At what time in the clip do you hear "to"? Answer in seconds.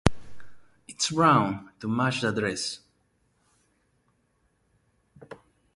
1.79-1.87